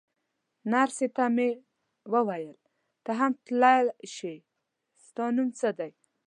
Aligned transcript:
نرسې 0.71 1.07
ته 1.15 1.23
مې 1.35 1.49
وویل: 2.13 2.53
ته 3.03 3.11
هم 3.19 3.31
تلای 3.45 3.83
شې، 4.15 4.35
ستا 5.05 5.25
نوم 5.35 5.49
څه 5.59 5.69
دی؟ 5.77 5.91